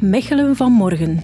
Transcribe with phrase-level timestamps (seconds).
[0.00, 1.22] Mechelen van morgen.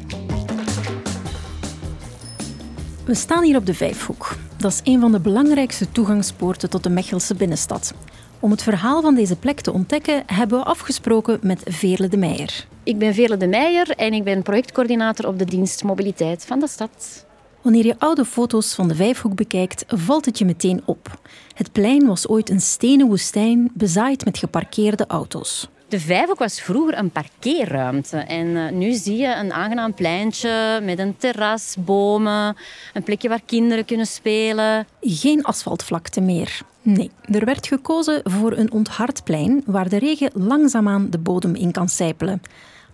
[3.05, 4.37] We staan hier op de Vijfhoek.
[4.57, 7.95] Dat is een van de belangrijkste toegangspoorten tot de Mechelse binnenstad.
[8.41, 12.67] Om het verhaal van deze plek te ontdekken, hebben we afgesproken met Veerle de Meijer.
[12.83, 16.69] Ik ben Veerle de Meijer en ik ben projectcoördinator op de dienst Mobiliteit van de
[16.69, 17.27] stad.
[17.63, 21.21] Wanneer je oude foto's van de Vijfhoek bekijkt, valt het je meteen op.
[21.55, 25.69] Het plein was ooit een stenen woestijn, bezaaid met geparkeerde auto's.
[25.93, 28.17] De Vijfhoek was vroeger een parkeerruimte.
[28.17, 32.57] En eh, nu zie je een aangenaam pleintje met een terras, bomen,
[32.93, 34.87] een plekje waar kinderen kunnen spelen.
[35.01, 36.61] Geen asfaltvlakte meer.
[36.83, 41.73] Nee, er werd gekozen voor een onthard plein waar de regen langzaamaan de bodem in
[41.73, 42.43] kan sijpelen.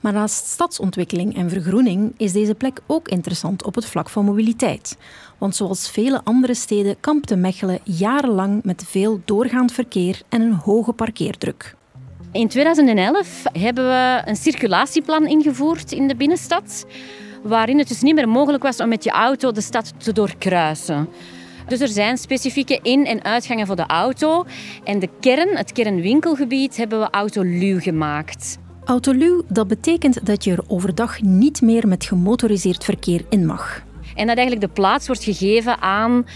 [0.01, 4.97] Maar naast stadsontwikkeling en vergroening is deze plek ook interessant op het vlak van mobiliteit.
[5.39, 10.93] Want zoals vele andere steden kampte Mechelen jarenlang met veel doorgaand verkeer en een hoge
[10.93, 11.77] parkeerdruk.
[12.33, 16.87] In 2011 hebben we een circulatieplan ingevoerd in de binnenstad,
[17.43, 21.09] waarin het dus niet meer mogelijk was om met je auto de stad te doorkruisen.
[21.67, 24.45] Dus er zijn specifieke in- en uitgangen voor de auto.
[24.85, 28.59] En de kern, het kernwinkelgebied, hebben we autoluw gemaakt.
[28.85, 33.83] Autoluw, dat betekent dat je er overdag niet meer met gemotoriseerd verkeer in mag.
[34.15, 36.27] En dat eigenlijk de plaats wordt gegeven aan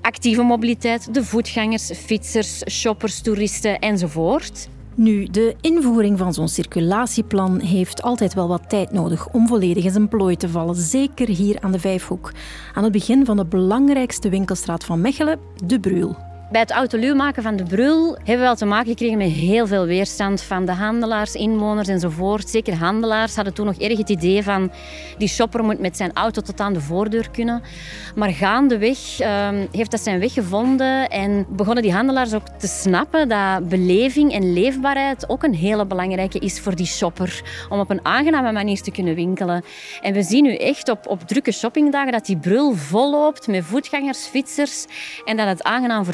[0.00, 4.68] actieve mobiliteit, de voetgangers, fietsers, shoppers, toeristen enzovoort.
[4.94, 9.90] Nu, de invoering van zo'n circulatieplan heeft altijd wel wat tijd nodig om volledig in
[9.90, 10.74] zijn plooi te vallen.
[10.74, 12.32] Zeker hier aan de Vijfhoek.
[12.74, 16.29] Aan het begin van de belangrijkste winkelstraat van Mechelen, de Bruul.
[16.50, 19.66] Bij het autoluw maken van de brul hebben we wel te maken gekregen met heel
[19.66, 22.48] veel weerstand van de handelaars, inwoners enzovoort.
[22.48, 24.72] Zeker handelaars hadden toen nog erg het idee van
[25.18, 27.62] die shopper moet met zijn auto tot aan de voordeur kunnen.
[28.14, 33.28] Maar gaandeweg uh, heeft dat zijn weg gevonden en begonnen die handelaars ook te snappen
[33.28, 37.42] dat beleving en leefbaarheid ook een hele belangrijke is voor die shopper.
[37.68, 39.64] Om op een aangename manier te kunnen winkelen.
[40.00, 44.26] En we zien nu echt op, op drukke shoppingdagen dat die brul volloopt met voetgangers,
[44.26, 44.86] fietsers
[45.24, 46.04] en dat het aangenaam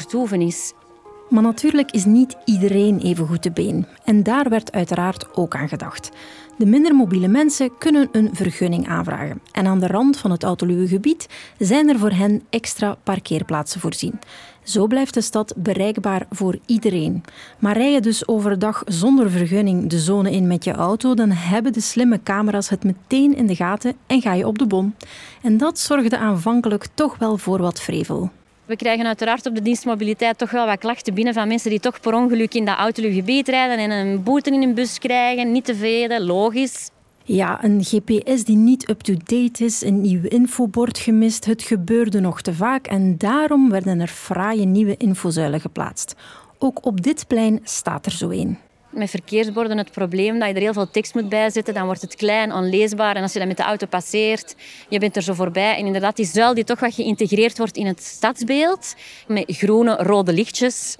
[1.29, 3.85] Maar natuurlijk is niet iedereen even goed te been.
[4.03, 6.09] En daar werd uiteraard ook aan gedacht.
[6.57, 9.41] De minder mobiele mensen kunnen een vergunning aanvragen.
[9.51, 11.27] En aan de rand van het autoluwe gebied
[11.57, 14.19] zijn er voor hen extra parkeerplaatsen voorzien.
[14.63, 17.23] Zo blijft de stad bereikbaar voor iedereen.
[17.59, 21.73] Maar rij je dus overdag zonder vergunning de zone in met je auto, dan hebben
[21.73, 24.95] de slimme camera's het meteen in de gaten en ga je op de bon.
[25.41, 28.31] En dat zorgde aanvankelijk toch wel voor wat vrevel.
[28.67, 31.99] We krijgen uiteraard op de dienstmobiliteit toch wel wat klachten binnen van mensen die toch
[31.99, 35.51] per ongeluk in dat autoluwgebied rijden en een boete in een bus krijgen.
[35.51, 36.89] Niet tevreden, logisch.
[37.23, 41.45] Ja, een GPS die niet up-to-date is, een nieuw infobord gemist.
[41.45, 46.15] Het gebeurde nog te vaak en daarom werden er fraaie nieuwe infozuilen geplaatst.
[46.57, 48.57] Ook op dit plein staat er zo een
[48.97, 51.73] met verkeersborden het probleem dat je er heel veel tekst moet bijzetten.
[51.73, 53.15] Dan wordt het klein, onleesbaar.
[53.15, 54.55] En als je dat met de auto passeert,
[54.89, 55.77] je bent er zo voorbij.
[55.77, 58.95] En inderdaad, die zuil die toch wat geïntegreerd wordt in het stadsbeeld.
[59.27, 60.95] Met groene, rode lichtjes.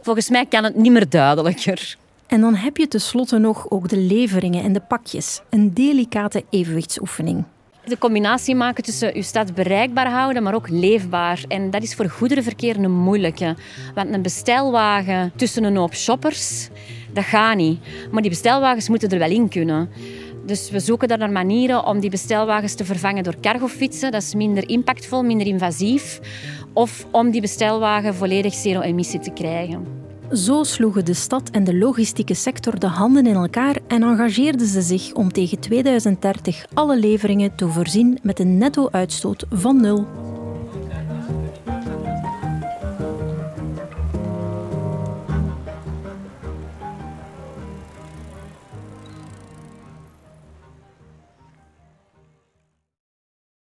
[0.00, 1.96] Volgens mij kan het niet meer duidelijker.
[2.26, 5.40] En dan heb je tenslotte nog ook de leveringen en de pakjes.
[5.50, 7.44] Een delicate evenwichtsoefening.
[7.84, 11.44] De combinatie maken tussen je stad bereikbaar houden, maar ook leefbaar.
[11.48, 13.56] En dat is voor goederenverkeer een moeilijke.
[13.94, 16.68] Want een bestelwagen tussen een hoop shoppers
[17.14, 17.80] dat gaat niet.
[18.10, 19.90] Maar die bestelwagens moeten er wel in kunnen.
[20.46, 24.12] Dus we zoeken daar naar manieren om die bestelwagens te vervangen door cargofietsen.
[24.12, 26.20] Dat is minder impactvol, minder invasief.
[26.72, 30.03] Of om die bestelwagen volledig zero-emissie te krijgen.
[30.34, 34.82] Zo sloegen de stad en de logistieke sector de handen in elkaar en engageerden ze
[34.82, 40.23] zich om tegen 2030 alle leveringen te voorzien met een netto-uitstoot van nul.